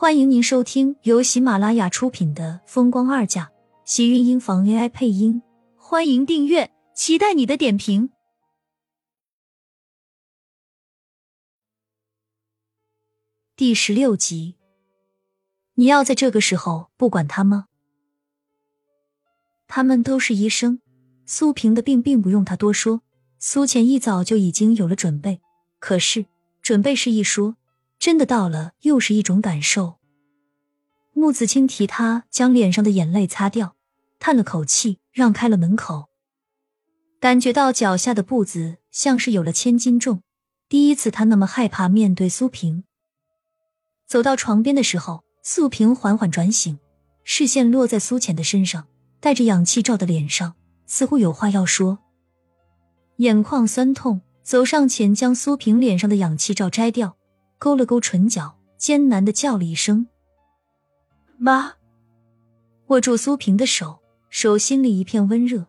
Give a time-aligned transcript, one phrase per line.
[0.00, 3.44] 欢迎您收听由喜马拉雅出品的《风光二嫁》，
[3.84, 5.42] 喜运音房 AI 配音。
[5.76, 8.08] 欢迎订阅，期待你的点评。
[13.54, 14.56] 第十六集，
[15.74, 17.66] 你要在这个时候不管他吗？
[19.66, 20.80] 他们都是医生，
[21.26, 23.02] 苏平的病并不用他多说，
[23.38, 25.42] 苏浅一早就已经有了准备。
[25.78, 26.24] 可是
[26.62, 27.58] 准备是一说。
[28.00, 29.98] 真的到了，又是一种感受。
[31.12, 33.76] 穆子清替他将脸上的眼泪擦掉，
[34.18, 36.06] 叹了口气，让开了门口。
[37.20, 40.22] 感觉到脚下的步子像是有了千斤重，
[40.66, 42.84] 第一次他那么害怕面对苏平。
[44.06, 46.78] 走到床边的时候，苏萍缓缓转醒，
[47.22, 48.88] 视线落在苏浅的身上，
[49.20, 50.54] 带着氧气罩的脸上，
[50.86, 51.98] 似乎有话要说。
[53.18, 57.18] 眼眶酸痛，走上前将苏萍脸上的氧气罩摘掉。
[57.60, 60.08] 勾了勾唇角，艰难的叫了一声
[61.36, 61.74] ：“妈。”
[62.88, 65.66] 握住苏萍的手，手心里一片温热，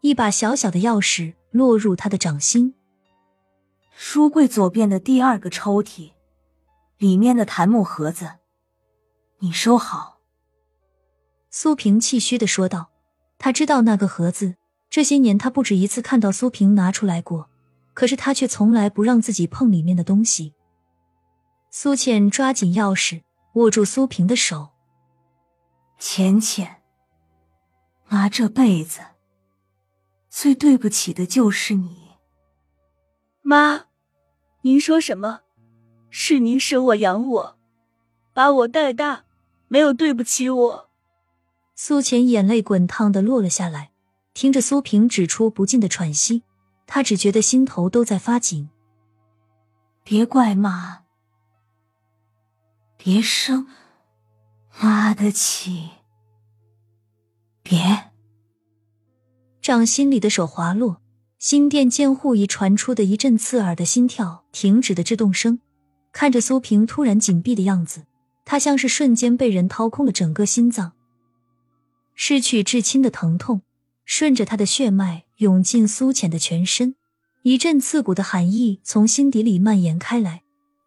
[0.00, 2.74] 一把小小的钥匙落入他的掌心。
[3.94, 6.12] 书柜左边的第二个抽屉，
[6.96, 8.28] 里面的檀木盒子，
[9.40, 10.20] 你收好。”
[11.50, 12.90] 苏萍气虚的说道。
[13.36, 14.54] 他知道那个盒子，
[14.88, 17.50] 这些年他不止一次看到苏萍拿出来过，
[17.92, 20.54] 可是他却从来不让自己碰里面的东西。
[21.76, 23.22] 苏倩抓紧钥匙，
[23.54, 24.68] 握住苏萍的手。
[25.98, 26.80] 浅浅，
[28.06, 29.00] 妈这辈子
[30.30, 32.12] 最对不起的就是你。
[33.42, 33.86] 妈，
[34.60, 35.40] 您说什么？
[36.10, 37.58] 是您生我养我，
[38.32, 39.24] 把我带大，
[39.66, 40.90] 没有对不起我。
[41.74, 43.90] 苏浅眼泪滚烫的落了下来，
[44.32, 46.44] 听着苏萍指出不尽的喘息，
[46.86, 48.70] 她只觉得心头都在发紧。
[50.04, 51.02] 别怪妈。
[53.06, 53.66] 别生
[54.80, 55.90] 妈的气！
[57.62, 58.10] 别，
[59.60, 61.02] 掌心里的手滑落，
[61.38, 65.60] 心电监护仪传出的一阵刺耳的心跳停止的制动声。
[66.12, 68.06] 看着苏萍突然紧闭的样子，
[68.46, 70.92] 他像是瞬间被人掏空了整个心脏，
[72.14, 73.60] 失去至亲的疼痛
[74.06, 76.94] 顺着他的血脉涌进苏浅的全身，
[77.42, 80.43] 一阵刺骨的寒意从心底里蔓延开来。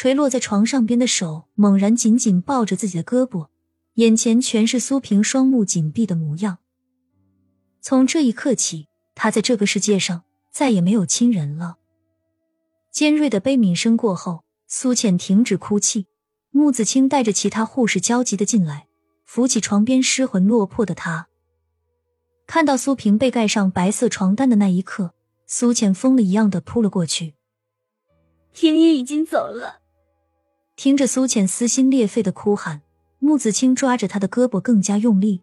[0.00, 3.48] 垂落在床上边的手猛然紧紧抱着自己的胳膊，
[3.96, 6.56] 眼前全是苏萍双目紧闭的模样。
[7.82, 11.76] 从这一刻起，他在这个世界上再也没有亲人了。
[12.90, 16.06] 尖锐的悲悯声过后，苏浅停止哭泣。
[16.50, 18.86] 穆子清带着其他护士焦急的进来，
[19.26, 21.28] 扶起床边失魂落魄的他。
[22.46, 25.12] 看到苏萍被盖上白色床单的那一刻，
[25.46, 27.34] 苏浅疯了一样的扑了过去。
[28.54, 29.79] 天一已经走了。
[30.82, 32.80] 听着苏浅撕心裂肺的哭喊，
[33.18, 35.42] 穆子清抓着他的胳膊更加用力。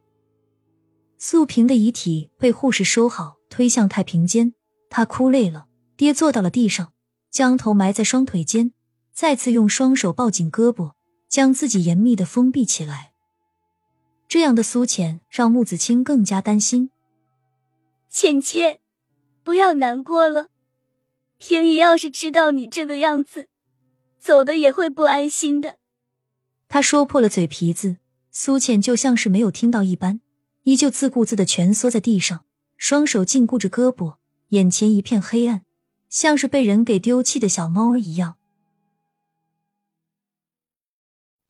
[1.20, 4.56] 素萍的遗体被护士收好，推向太平间。
[4.90, 6.92] 他哭累了，跌坐到了地上，
[7.30, 8.72] 将头埋在双腿间，
[9.14, 10.94] 再次用双手抱紧胳膊，
[11.30, 13.12] 将自己严密的封闭起来。
[14.28, 16.90] 这样的苏浅让穆子清更加担心。
[18.10, 18.80] 浅浅，
[19.44, 20.48] 不要难过了。
[21.38, 23.50] 平姨要是知道你这个样子。
[24.28, 25.78] 走的也会不安心的。
[26.68, 27.96] 他说破了嘴皮子，
[28.30, 30.20] 苏浅就像是没有听到一般，
[30.64, 32.44] 依旧自顾自的蜷缩在地上，
[32.76, 34.18] 双手禁锢着胳膊，
[34.50, 35.64] 眼前一片黑暗，
[36.10, 38.36] 像是被人给丢弃的小猫儿一样。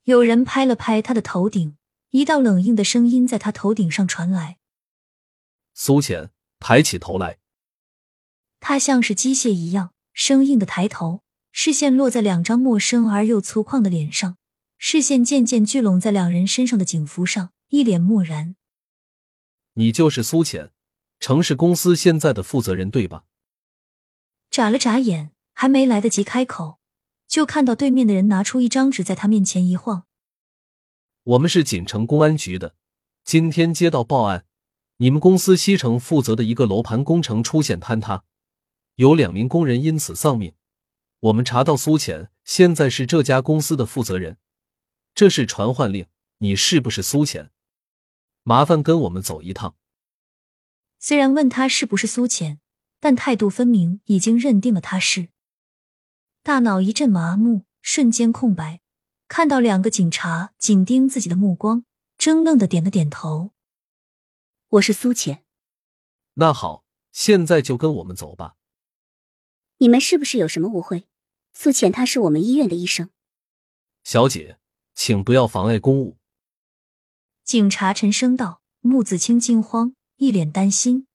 [0.04, 1.76] 有人拍了拍他的头顶，
[2.12, 4.60] 一道冷硬的声音在他头顶上传来
[5.74, 6.30] ：“苏浅，
[6.60, 7.40] 抬起头来。”
[8.62, 11.24] 他像是机械一样生硬的抬头。
[11.60, 14.38] 视线落在两张陌生而又粗犷的脸上，
[14.78, 18.56] 视线渐渐聚拢在两人身上的警服上，一脸漠然。
[19.74, 20.72] 你就是苏浅，
[21.20, 23.24] 城市公司现在的负责人，对吧？
[24.52, 26.78] 眨了眨眼，还没来得及开口，
[27.28, 30.04] 就看到对面的人拿出一张纸在他面前一晃。
[31.24, 32.76] 我们是锦城公安局的，
[33.24, 34.46] 今天接到报案，
[34.98, 38.26] 你们公司西城负责的一个楼盘工程出现坍塌，
[38.94, 40.54] 有两名工人因此丧命。
[41.20, 44.38] 我们查到苏浅现在是这家公司的负责人，
[45.16, 47.52] 这是传唤令，你是不是苏浅？
[48.44, 49.76] 麻烦跟我们走一趟。
[51.00, 52.60] 虽然问他是不是苏浅，
[53.00, 55.30] 但态度分明，已经认定了他是。
[56.44, 58.82] 大脑一阵麻木，瞬间空白，
[59.28, 61.84] 看到两个警察紧盯自己的目光，
[62.18, 63.52] 怔愣的点了点头。
[64.70, 65.44] 我是苏浅。
[66.36, 68.56] 那好，现在就跟我们走吧。
[69.78, 71.08] 你们是不是有什么误会？
[71.54, 73.10] 素浅她是我们医院的医生。
[74.04, 74.58] 小姐，
[74.94, 76.18] 请不要妨碍公务。
[77.44, 78.62] 警察沉声道。
[78.82, 81.08] 穆子清惊慌，一脸担心。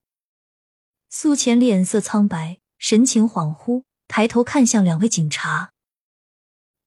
[1.09, 5.73] 素浅脸色苍白，神情恍惚，抬头看向两位警察：“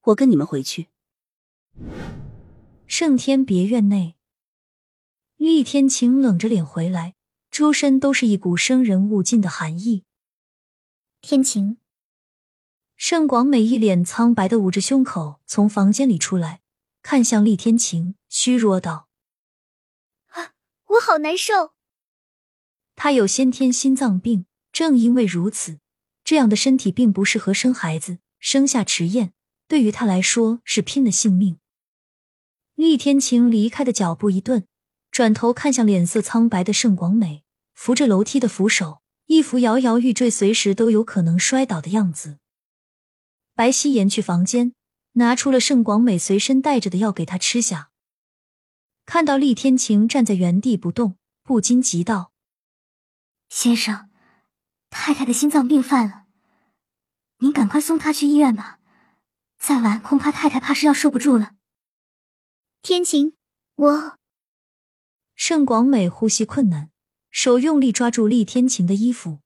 [0.04, 0.90] 我跟你们回去。”
[2.86, 4.16] 圣天别院内，
[5.38, 7.16] 厉天晴冷着脸回来，
[7.50, 10.04] 周身都是一股生人勿近的寒意。
[11.28, 11.78] 天晴，
[12.96, 16.62] 盛广美一脸苍白的捂着胸口，从房间里出来，
[17.02, 19.08] 看向厉天晴，虚弱道
[20.38, 20.54] ：“啊，
[20.90, 21.74] 我好难受。”
[22.96, 25.80] 他有先天心脏病，正因为如此，
[26.24, 29.34] 这样的身体并不适合生孩子，生下迟燕
[29.68, 31.58] 对于他来说是拼了性命。
[32.76, 34.68] 厉天晴离开的脚步一顿，
[35.10, 37.44] 转头看向脸色苍白的盛广美，
[37.74, 39.02] 扶着楼梯的扶手。
[39.28, 42.38] 一副摇摇欲坠、随时都有可能摔倒的样子。
[43.56, 44.74] 白希言去房间，
[45.14, 47.92] 拿出了盛广美随身带着的药给他吃下。
[49.06, 52.32] 看到厉天晴站在原地不动，不禁急道
[53.50, 54.10] ：“先生，
[54.90, 56.26] 太太的心脏病犯了，
[57.40, 58.80] 您赶快送她去医院吧。
[59.58, 61.54] 再晚恐怕太太怕是要受不住了。”
[62.82, 63.34] 天晴，
[63.76, 64.18] 我……
[65.36, 66.92] 盛广美呼吸困难。
[67.36, 69.40] 手用力抓住厉天晴的衣服，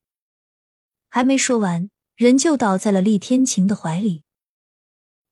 [1.09, 4.21] 还没说完，人就倒在了厉天晴的怀里。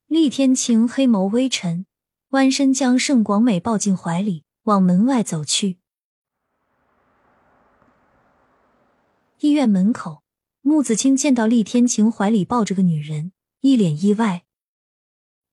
[0.08, 1.86] 厉天晴黑眸微沉，
[2.30, 5.78] 弯身将盛广美抱进怀里，往门外走去。
[9.42, 10.24] 医院门口，
[10.62, 14.46] 穆子清见到厉天晴怀里抱着个女人，一脸意外。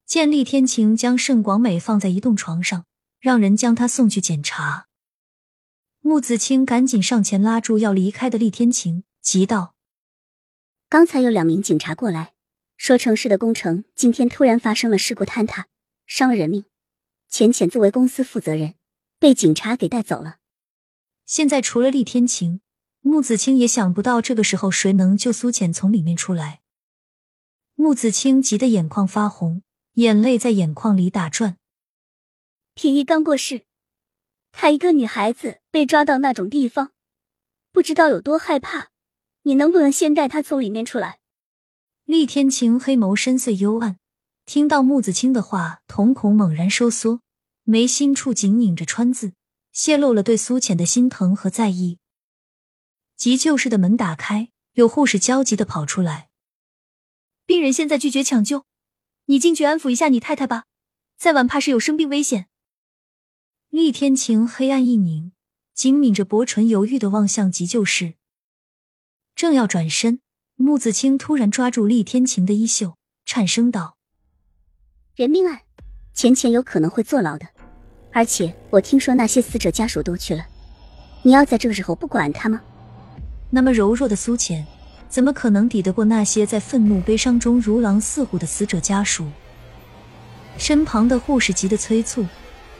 [0.06, 2.86] 见厉天晴将盛广美放在移动床上，
[3.20, 4.86] 让人将她送去检查。
[6.06, 9.74] 穆子清赶紧上前拉住要离开的厉天晴，急道
[10.90, 12.34] ：“刚才有两名警察过来，
[12.76, 15.66] 说城市的工程今天突然发生了事故坍塌，
[16.04, 16.66] 伤了人命。
[17.30, 18.74] 浅浅作为公司负责人，
[19.18, 20.40] 被警察给带走了。
[21.24, 22.60] 现在除了厉天晴，
[23.00, 26.60] 穆子清也想不到这个时候谁能救苏浅从里面出来。”
[27.76, 29.62] 穆子清急得眼眶发红，
[29.94, 31.56] 眼泪在眼眶里打转。
[32.74, 33.62] 铁一刚过世。
[34.56, 36.92] 她一个女孩子被抓到那种地方，
[37.70, 38.88] 不知道有多害怕。
[39.42, 41.18] 你能不能先带她从里面出来？
[42.04, 43.98] 厉天晴黑眸深邃幽暗，
[44.46, 47.20] 听到穆子清的话，瞳孔猛然收缩，
[47.64, 49.32] 眉心处紧拧着川字，
[49.72, 51.98] 泄露了对苏浅的心疼和在意。
[53.16, 56.30] 急救室的门打开，有护士焦急的跑出来
[57.44, 58.64] ：“病人现在拒绝抢救，
[59.26, 60.64] 你进去安抚一下你太太吧，
[61.18, 62.46] 再晚怕是有生命危险。”
[63.74, 65.32] 厉天晴黑暗一凝，
[65.74, 68.14] 紧抿着薄唇，犹豫的望向急救室。
[69.34, 70.20] 正要转身，
[70.54, 72.94] 穆子清突然抓住厉天晴的衣袖，
[73.26, 73.96] 颤声道
[75.16, 75.62] ：“人命案，
[76.12, 77.48] 浅浅有可能会坐牢的。
[78.12, 80.46] 而且我听说那些死者家属都去了，
[81.24, 82.62] 你要在这个时候不管他吗？”
[83.50, 84.64] 那么柔弱的苏浅，
[85.08, 89.26] 怎么可能抵得过那些在愤怒悲伤中如狼似虎的死者家属？
[90.58, 92.24] 身旁的护士急得催促。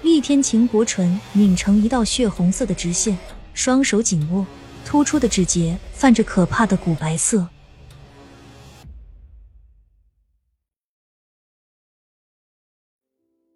[0.04, 3.16] 厉天晴薄唇拧成一道血红色的直线，
[3.54, 4.46] 双手紧握，
[4.84, 7.48] 突出的指节泛着可怕的古白色。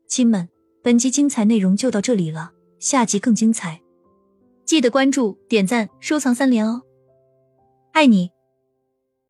[0.08, 0.48] 亲们，
[0.82, 3.82] 本集精彩内容就到这里了，下集更精彩，
[4.64, 6.80] 记得关注、点赞、收藏三连哦！
[7.92, 8.37] 爱你。